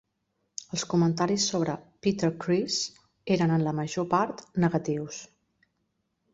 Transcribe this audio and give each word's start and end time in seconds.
Els 0.77 0.85
comentaris 0.93 1.45
sobre 1.51 1.75
"Peter 2.07 2.31
Criss" 2.45 2.79
eren, 3.37 3.55
en 3.59 3.69
la 3.69 3.77
major 3.83 4.11
part, 4.17 4.45
negatius. 4.67 5.25